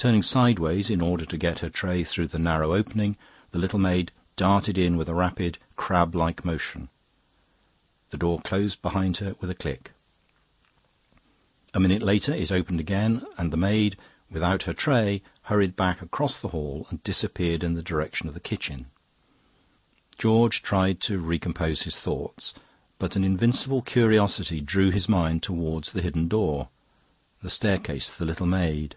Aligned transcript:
Turning 0.00 0.22
sideways 0.22 0.90
in 0.90 1.00
order 1.00 1.24
to 1.24 1.36
get 1.36 1.58
her 1.58 1.68
tray 1.68 2.04
through 2.04 2.28
the 2.28 2.38
narrow 2.38 2.72
opening, 2.72 3.16
the 3.50 3.58
little 3.58 3.80
maid 3.80 4.12
darted 4.36 4.78
in 4.78 4.96
with 4.96 5.08
a 5.08 5.12
rapid 5.14 5.58
crab 5.74 6.14
like 6.14 6.44
motion. 6.44 6.88
The 8.10 8.16
door 8.16 8.40
closed 8.42 8.80
behind 8.80 9.16
her 9.16 9.34
with 9.40 9.50
a 9.50 9.56
click. 9.56 9.90
A 11.74 11.80
minute 11.80 12.00
later 12.00 12.32
it 12.32 12.52
opened 12.52 12.78
again 12.78 13.26
and 13.36 13.52
the 13.52 13.56
maid, 13.56 13.96
without 14.30 14.62
her 14.62 14.72
tray, 14.72 15.20
hurried 15.42 15.74
back 15.74 16.00
across 16.00 16.38
the 16.38 16.50
hall 16.54 16.86
and 16.90 17.02
disappeared 17.02 17.64
in 17.64 17.74
the 17.74 17.82
direction 17.82 18.28
of 18.28 18.34
the 18.34 18.38
kitchen. 18.40 18.86
George 20.16 20.62
tried 20.62 21.00
to 21.00 21.18
recompose 21.18 21.82
his 21.82 21.98
thoughts, 21.98 22.54
but 23.00 23.16
an 23.16 23.24
invincible 23.24 23.82
curiosity 23.82 24.60
drew 24.60 24.90
his 24.92 25.08
mind 25.08 25.42
towards 25.42 25.90
the 25.90 26.02
hidden 26.02 26.28
door, 26.28 26.68
the 27.42 27.50
staircase, 27.50 28.12
the 28.12 28.24
little 28.24 28.46
maid. 28.46 28.94